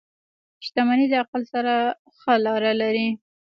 [0.65, 1.73] •شتمني د عقل سره
[2.17, 3.07] ښه لاره لري.